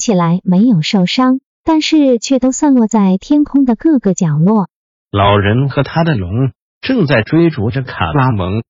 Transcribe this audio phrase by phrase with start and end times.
[0.00, 4.68] 起来没有受伤，但是却都散落在天空的各个角落。
[5.12, 6.50] 老人和他的龙
[6.80, 8.64] 正在追逐着卡拉蒙，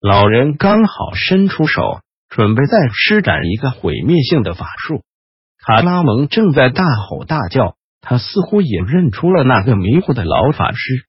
[0.00, 5.02] 老人刚好伸出手，准备再施展一个毁灭性的法术。
[5.64, 11.06] 卡拉蒙正在大吼大叫，他似乎也认出了那个迷糊的老法师。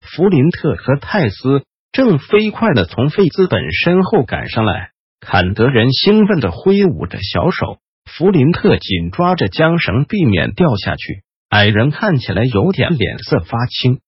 [0.00, 7.76] 弗林特和泰斯正飞快的从费兹本身后赶上来，坎德人兴奋的挥舞着小手。
[8.16, 11.22] 弗林特紧抓着缰绳，避免掉下去。
[11.48, 14.00] 矮人看起来有点脸色发青，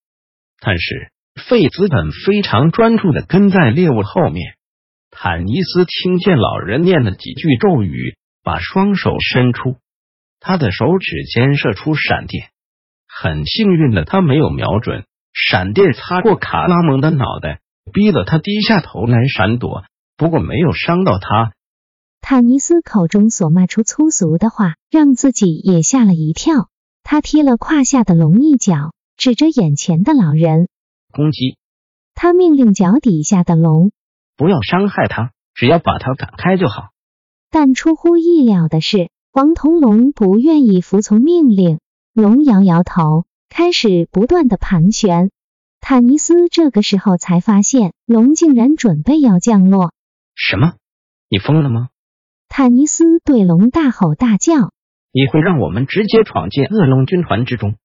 [0.61, 1.11] 但是
[1.48, 4.55] 费兹本非常专注的跟在猎物后面。
[5.11, 9.77] 坦尼斯听见老人念了几句咒语，把双手伸出，
[10.41, 12.48] 他的手指尖射出闪电。
[13.08, 17.61] 很幸运的，他没有瞄准，闪电擦过卡拉蒙的脑袋，
[17.92, 19.84] 逼得他低下头来闪躲，
[20.17, 21.53] 不过没有伤到他。
[22.25, 26.69] 坦尼斯口中所骂出粗俗的话，让自己也吓了一跳。
[27.03, 30.69] 他踢了胯下的龙一脚，指着眼前的老人
[31.12, 31.59] 攻击。
[32.14, 33.91] 他命令脚底下的龙
[34.37, 36.91] 不要伤害他，只要把他赶开就好。
[37.51, 41.81] 但出乎意料的是，黄铜龙不愿意服从命令。
[42.14, 45.31] 龙摇摇头，开始不断的盘旋。
[45.81, 49.92] 坦尼斯这个时候才发现，龙竟然准备要降落。
[50.36, 50.75] 什么？
[51.29, 51.89] 你疯了吗？
[52.55, 54.52] 坦尼斯对龙大吼大叫
[55.11, 57.77] ：“你会让我们直接闯进恶龙军团之中？”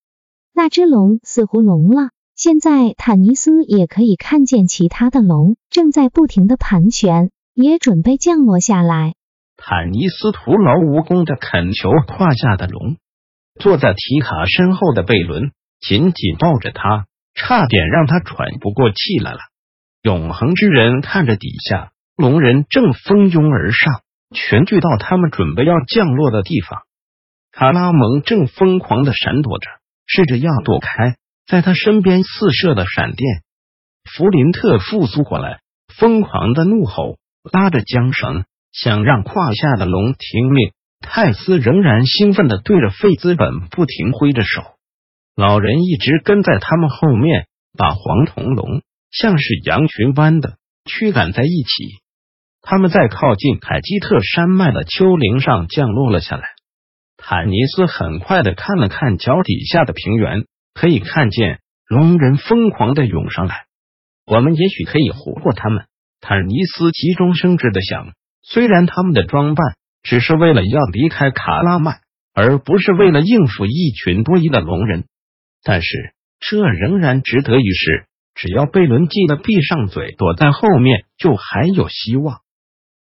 [0.53, 2.09] 那只龙似乎聋了。
[2.35, 9.13] 现在坦尼斯也可以看见其他的龙正在不停的盘旋，也准备降落下来。
[9.55, 12.97] 坦尼斯徒劳无功的恳求胯下的龙。
[13.61, 19.39] 坐在提卡身后的贝伦紧紧抱着他，差点让他喘不过气来了。
[20.01, 24.01] 永恒之人看着底下龙人正蜂拥而上。
[24.33, 26.81] 全聚到他们准备要降落的地方，
[27.51, 29.69] 卡拉蒙正疯狂的闪躲着，
[30.05, 31.15] 试着要躲开
[31.45, 33.41] 在他身边四射的闪电。
[34.03, 35.59] 弗林特复苏过来，
[35.95, 37.17] 疯狂的怒吼，
[37.51, 40.71] 拉着缰绳，想让胯下的龙听命。
[40.99, 44.63] 泰斯仍然兴奋的对着费兹本不停挥着手，
[45.35, 52.01] 老人一直跟在他们后面，把黄铜龙像是羊群般的驱赶在一起。
[52.69, 56.43] 他们在靠近凯基特山脉的丘陵上降落了下来。
[57.15, 63.67] 坦尼斯很快的看了看脚底下的平原，可以看见龙人疯狂的涌上来。
[64.25, 65.85] 我们也许可以活过他们。
[66.19, 68.11] 坦尼斯急中生智的想，
[68.43, 72.01] 虽然他们的装扮只是为了要离开卡拉曼，
[72.33, 75.05] 而不是为了应付一群多疑的龙人，
[75.63, 75.87] 但是
[76.41, 78.07] 这仍然值得一试。
[78.35, 82.41] 只要贝伦记得闭上嘴，躲在后面，就还有希望。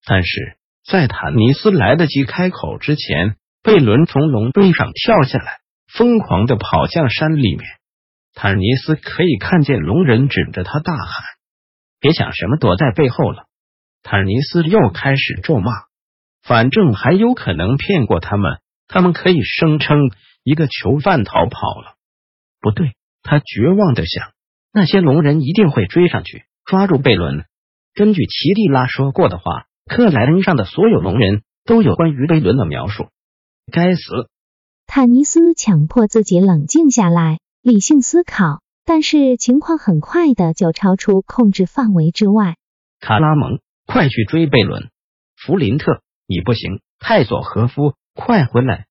[0.06, 7.64] 但是在坦尼斯来得及开口之前，贝伦从龙背上跳下来，疯狂的跑向山里面。
[8.34, 11.06] 坦尼斯可以看见龙人指着他大喊
[12.00, 13.44] ：“别想什么躲在背后了！”
[14.04, 15.70] 坦尼斯又开始咒骂
[16.44, 19.98] ：“反正还有可能骗过他们，他们可以声称
[20.42, 21.94] 一个囚犯逃跑了。
[22.60, 24.32] 不对，他绝望的想，
[24.70, 27.46] 那些龙人一定会追上去抓住贝伦。
[27.94, 33.08] 根据奇蒂拉说过的话。”克莱恩上的所有龙人都有关于贝伦的描述。
[33.70, 34.28] 该死！
[34.86, 42.56] 坦尼斯强迫自己冷静下来，理性思考，但是情况很快的就超出控制范围之外。
[43.00, 44.90] 卡拉蒙，快去追贝伦！
[45.36, 46.80] 弗林特，你不行！
[46.98, 48.86] 泰索和夫，快回来！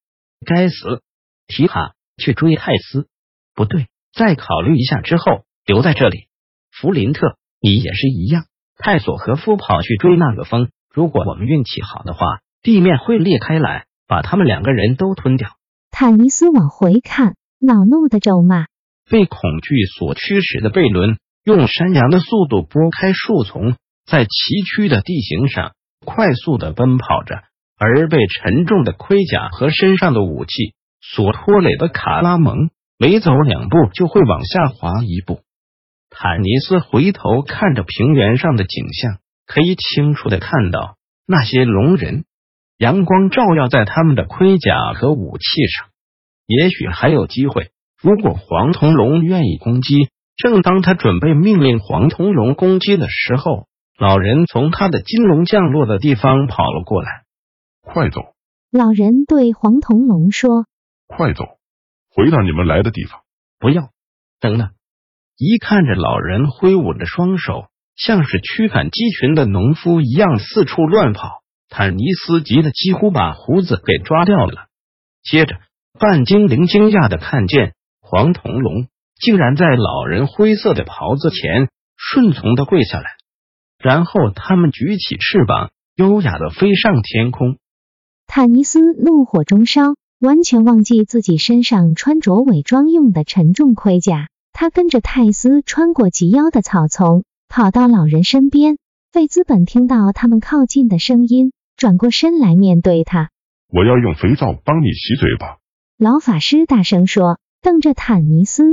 [0.45, 1.01] 该死！
[1.47, 3.07] 提卡，去追泰斯！
[3.55, 6.27] 不对，再考虑一下之后留在这里。
[6.71, 8.45] 弗林特，你也是一样。
[8.77, 10.69] 泰索和夫跑去追那个风。
[10.93, 12.19] 如果我们运气好的话，
[12.61, 15.49] 地面会裂开来，把他们两个人都吞掉。
[15.89, 18.67] 坦尼斯往回看，恼怒的咒骂。
[19.09, 23.75] 被恐惧所驱使的贝伦，用山羊的速度拨开树丛，
[24.05, 25.73] 在崎岖的地形上
[26.05, 27.41] 快速的奔跑着。
[27.75, 35.41] 而被沉重的盔甲和身上的武器所拖累的卡拉蒙，每走两步就会往下滑一步。
[36.09, 39.17] 坦尼斯回头看着平原上的景象。
[39.45, 42.25] 可以清楚的看到那些龙人
[42.77, 45.87] 阳光照耀在他们的盔甲和武器上，
[46.45, 47.71] 也许还有机会。
[48.01, 53.67] 如果黄铜龙愿意攻击，正当他准备命令黄铜龙攻击的时候，
[53.97, 57.23] 老人从他的金龙降落的地方跑了过来。
[57.81, 58.21] 快走！
[58.71, 60.65] 老人对黄铜龙说
[61.07, 61.45] ：“快走，
[62.09, 63.21] 回到你们来的地方。”
[63.59, 63.91] 不要，
[64.39, 64.71] 等等！
[65.37, 74.67] 一看着老人挥舞着双手，像是驱赶鸡群的农夫一样四处乱跑，坦尼斯急得几乎把胡子给抓掉了。
[75.23, 75.55] 接着，
[75.99, 78.87] 半精灵惊讶的看见黄铜龙
[79.19, 83.05] 竟然在老人灰色的袍子前顺从的跪下来，
[83.79, 87.57] 然后他们举起翅膀，优雅的飞上天空。
[88.25, 94.29] 坦尼斯怒火中烧，完全忘记自己身上穿着伪装用的沉重盔甲。
[94.51, 97.23] 他跟着泰斯穿过及腰的草丛，
[97.55, 98.79] 跑到老人身边。
[99.11, 103.29] 费兹本听到他们靠近的声音，转过身来面对他
[103.69, 105.59] ：“我要用肥皂帮你洗嘴巴。”
[105.99, 108.63] 老法师大声说，瞪着坦尼斯：“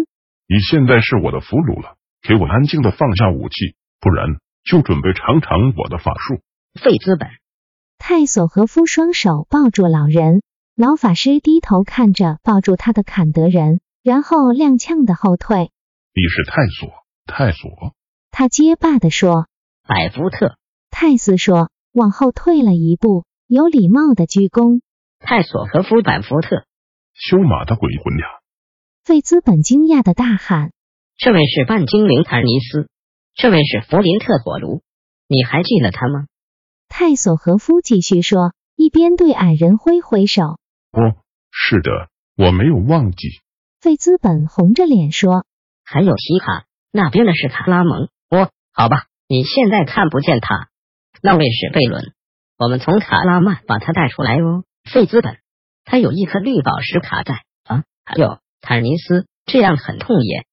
[0.49, 6.41] 你现在是我的俘虏了，给我安静的放下武器，不然就准备尝尝我的法术。”
[6.83, 7.29] 费兹本。
[7.99, 10.41] 泰索和夫双手抱住老人，
[10.75, 15.71] 老法师低头看着抱住他的坎德人，然后踉跄的后退。
[16.15, 16.89] 你是泰索，
[17.27, 17.93] 泰索。
[18.41, 19.49] 他结巴的说。
[19.87, 20.57] 百福特。
[20.91, 24.81] 泰斯说，往后退了一步，有礼貌的鞠躬。
[25.19, 26.65] 泰索和夫百福特。
[27.13, 28.25] 修马的鬼魂呀！
[29.05, 30.73] 费兹本惊讶的大喊。
[31.19, 32.89] 这位是半精灵坦尼斯，
[33.35, 34.81] 这位是弗林特火炉，
[35.29, 36.25] 你还记得他吗？
[36.89, 40.45] 泰索和夫继续说，一边对矮人挥挥手。
[40.93, 41.21] 哦，
[41.51, 42.09] 是的，
[42.39, 43.29] 我没有忘记。
[43.83, 45.45] 费兹本红着脸说。
[45.85, 48.09] 还有提卡，那边的是卡拉蒙。
[48.81, 50.71] 哦，好吧，你现在看不见他。
[51.23, 52.15] 那位是贝伦，
[52.57, 54.65] 我们从卡拉曼把他带出来哦。
[54.91, 55.37] 费兹本，
[55.85, 57.35] 他有一颗绿宝石卡在
[57.65, 57.85] 啊。
[58.07, 60.47] 还有坦尼斯，这样很痛也。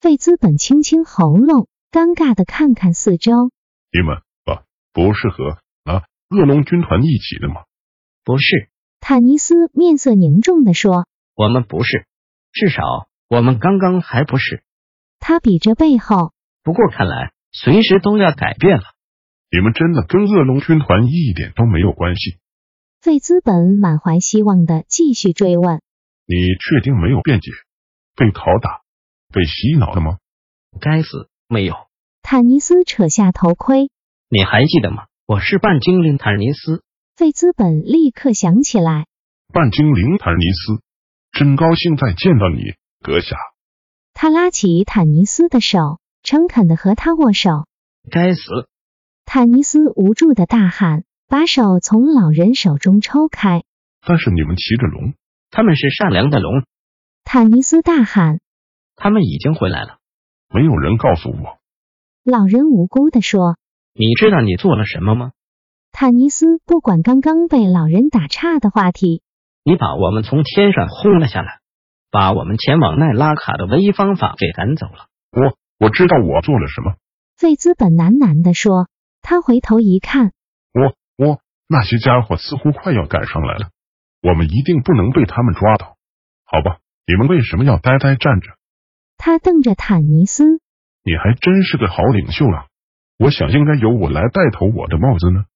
[0.00, 3.50] 费兹本清清喉咙，尴尬的看看四周。
[3.92, 4.62] 你们不
[4.94, 5.58] 不是和。
[5.84, 7.64] 啊，恶龙军团一起的吗？
[8.24, 8.70] 不是，
[9.00, 11.06] 坦尼斯面色凝重的说
[11.36, 12.06] ：“我们不是，
[12.52, 12.82] 至少
[13.28, 14.62] 我们刚刚还不是。”
[15.20, 16.32] 他比着背后。
[16.62, 17.32] 不过看来
[17.62, 18.84] 随时都要改变了。
[19.50, 22.38] 你们真的跟恶龙军团一点都没有关系？
[23.00, 25.80] 费兹本满怀希望的继续追问
[26.26, 27.50] ：“你确定没有辩解？
[28.14, 28.82] 被拷打、
[29.32, 30.18] 被洗脑了吗？”
[30.80, 31.74] 该死，没有。
[32.22, 33.90] 坦尼斯扯下头盔
[34.28, 36.84] ：“你还记得吗？”我是半精灵坦尼斯，
[37.16, 39.06] 费兹本立刻想起来。
[39.52, 40.82] 半精灵坦尼斯，
[41.32, 43.36] 真高兴再见到你，阁下。
[44.12, 47.68] 他拉起坦尼斯的手，诚恳的和他握手。
[48.10, 48.42] 该死！
[49.24, 53.62] 坦尼斯无助的大喊，把手从老人手中抽开。
[54.04, 55.14] 但是你们骑着龙，
[55.52, 56.64] 他们是善良的龙。
[57.22, 58.40] 坦尼斯大喊。
[58.96, 59.98] 他们已经回来了。
[60.52, 61.58] 没有人告诉我。
[62.24, 63.56] 老人无辜的说。
[63.94, 65.30] 你知道你做了什么吗？
[65.92, 69.22] 坦尼斯不管刚刚被老人打岔的话题。
[69.62, 71.60] 你把我们从天上轰了下来，
[72.10, 75.06] 把我们前往奈拉卡的唯一方法给赶走了。
[75.30, 76.96] 我我知道我做了什么。
[77.36, 78.88] 费兹本喃喃地说。
[79.28, 80.30] 他回头一看，
[80.72, 83.70] 我我那些家伙似乎快要赶上来了，
[84.22, 85.96] 我们一定不能被他们抓到。
[86.44, 88.52] 好吧，你们为什么要呆呆站着？
[89.16, 90.44] 他瞪着坦尼斯。
[91.02, 92.66] 你还真是个好领袖啊。
[93.18, 95.46] 我想应该由我来带头我的帽子呢。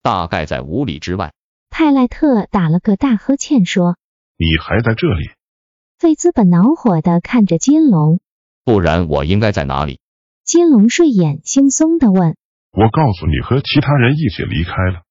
[0.00, 1.32] 大概在五里之外。
[1.70, 3.96] 泰莱特打了个大呵欠，说
[4.38, 5.30] ：“你还在这里？”
[5.98, 8.20] 费兹本恼火的看着金龙。
[8.68, 9.98] 不然我应该在哪里？
[10.44, 12.36] 金龙睡眼惺忪的问
[12.70, 15.04] ：“我告诉你，和其他人一起离开了。”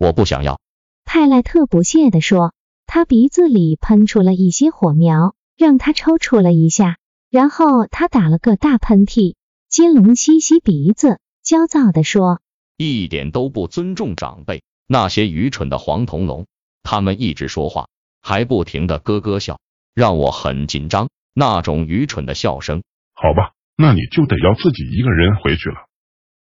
[0.00, 0.58] 我不想要。
[1.04, 2.54] 泰莱特不屑的说，
[2.86, 6.96] 他鼻子里喷出了一些火苗，让他抽搐了一下，
[7.30, 9.36] 然后他打了个大喷嚏。
[9.68, 11.20] 金龙吸吸鼻子。
[11.44, 12.40] 焦躁地说
[12.76, 16.48] ：“一点都不尊重长辈，那些愚蠢的黄铜龙，
[16.82, 17.86] 他们一直说话，
[18.20, 19.60] 还不停的咯咯笑，
[19.94, 21.08] 让我很紧张。
[21.38, 22.82] 那种愚蠢的笑声。
[23.14, 25.86] 好吧，那你就得要自己一个人回去了。”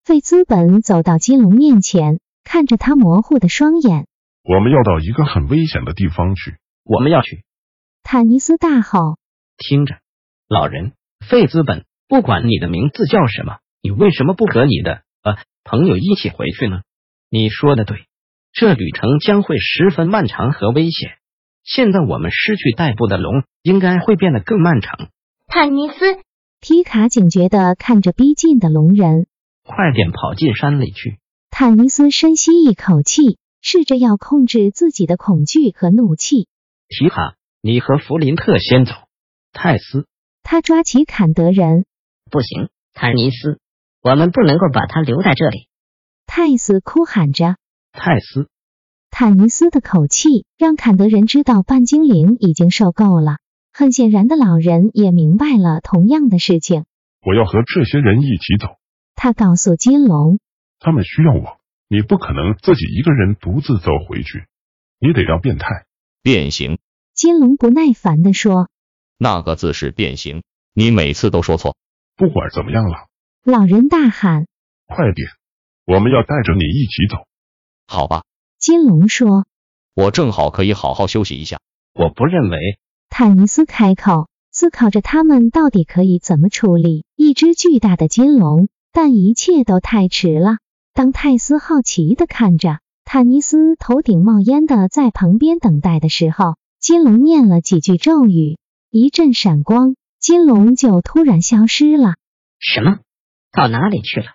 [0.04, 4.06] 费兹本走到金龙面前，看着他模糊的双眼
[4.44, 6.56] ：“我们要到一个很危险的地方去。
[6.84, 7.44] 我们要去！”
[8.04, 9.16] 坦尼斯大吼
[9.56, 9.96] ：“听着，
[10.48, 10.92] 老人，
[11.26, 16.82] 费兹本，不管你的名字叫什么。”你为什么不和你的呃朋友一起回去呢？
[17.28, 18.06] 你说的对，
[18.52, 21.18] 这旅程将会十分漫长和危险。
[21.64, 25.08] 现在我们失去代步的龙，应该会变得更漫长。
[25.46, 26.20] 坦尼斯，
[26.60, 29.26] 皮卡警觉的看着逼近的龙人，
[29.64, 31.18] 快点跑进山里去。
[31.50, 36.48] 坦尼斯深吸一口气，试着要控制自己的恐惧和怒气。
[36.88, 38.92] 皮卡，你和弗林特先走。
[39.52, 40.06] 泰斯，
[40.42, 41.84] 他抓起坎德人。
[42.30, 43.60] 不行，坦尼斯，
[44.02, 45.68] 我们不能够把他留在这里。
[46.26, 47.56] 泰斯哭喊着。
[47.92, 48.48] 泰斯，
[49.14, 53.36] 坦尼斯的口气让坎德人知道半精灵已经受够了。
[53.70, 56.86] 很显然的，老人也明白了同样的事情。
[57.20, 58.78] 我要和这些人一起走。
[59.14, 60.40] 他告诉金龙，
[60.80, 64.46] 他们需要我，你不可能自己一个人独自走回去，
[64.98, 65.84] 你得让变态
[66.22, 66.78] 变形。
[67.14, 68.70] 金龙不耐烦地说
[69.18, 70.42] ：“那个字是变形，
[70.72, 71.76] 你每次都说错。
[72.16, 73.08] 不管怎么样了，
[73.44, 74.46] 老人大喊
[74.88, 75.28] ：“快点，
[75.84, 77.26] 我们要带着你一起走。”
[77.86, 78.22] 好吧，
[78.62, 79.44] 金龙说
[79.92, 81.58] ：“我正好可以好好休息一下。”
[81.98, 82.78] 我不认为。
[83.10, 90.58] 坦尼斯开口，思考着他们到底可以怎么处理一只巨大的金龙，但一切都太迟了。
[90.94, 98.58] 当泰斯好奇的看着坦尼斯头顶冒烟的在旁边等待的时候，金龙念了几句咒语，
[98.90, 102.14] 一阵闪光，金龙就突然消失了。
[102.60, 103.00] 什么？
[103.50, 104.26] 到哪里去了？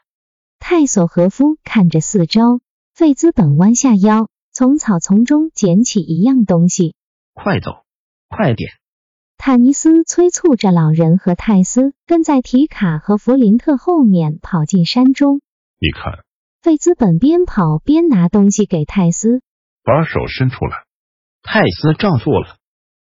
[0.60, 2.60] 泰索和夫看着四周。
[2.98, 6.96] 费兹本弯下腰，从草丛中捡起一样东西。
[7.36, 7.84] 快走，
[8.28, 8.72] 快点！
[9.38, 15.42] 坦尼斯催促着老人和泰斯，跟在提卡和弗林特后面跑进山中。
[15.80, 16.24] 你看，
[16.64, 19.44] 费兹本边跑边拿东西给泰斯，
[19.84, 20.78] 把手伸出来。
[21.44, 22.56] 泰斯照做了。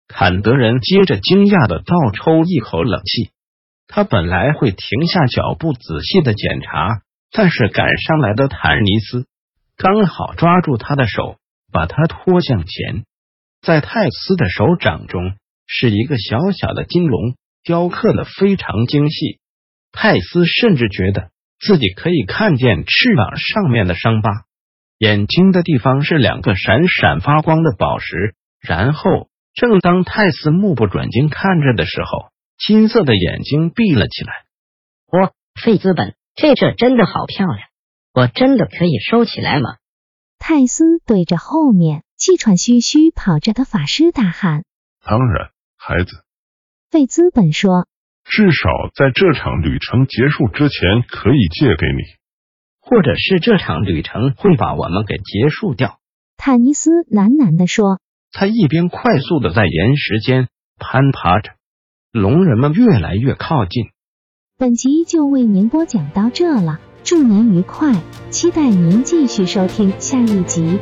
[0.10, 3.32] 坎德人接着惊讶的倒抽一口冷气。
[3.88, 9.25] 他本来会停下脚步仔细的检查，但是赶上来的坦尼斯。
[9.77, 11.38] 刚好抓住他的手，
[11.72, 13.05] 把他拖向前。
[13.62, 15.36] 在泰斯的手掌中
[15.67, 19.39] 是一个小小的金龙，雕刻的非常精细。
[19.91, 21.29] 泰斯甚至觉得
[21.60, 24.31] 自己可以看见翅膀上面的伤疤，
[24.98, 28.36] 眼睛的地方是两个闪闪发光的宝石。
[28.60, 34.34] 然后，正当泰斯目不转睛看着的时候，金色的眼睛闭了起来。
[35.12, 35.31] 哇，
[35.62, 37.69] 费兹本，这这真的好漂亮。
[38.17, 39.77] 我真的可以收起来吗？
[40.39, 44.63] 泰斯对着后面气喘吁吁跑着的法师大喊
[45.05, 46.24] ：“当然，孩子。”
[46.89, 47.86] 费兹本说
[48.25, 52.01] ：“至少在这场旅程结束之前，可以借给你，
[52.79, 56.00] 或者是这场旅程会把我们给结束掉。”
[56.38, 58.00] 坦尼斯喃喃地说。
[58.31, 60.47] 他一边快速的在岩石间
[60.79, 61.51] 攀爬着，
[62.12, 63.91] 龙人们越来越靠近。
[64.57, 66.79] 本集就为您播讲到这了。
[67.07, 67.95] 祝您愉快，
[68.29, 70.77] 期待您继续收听下一集。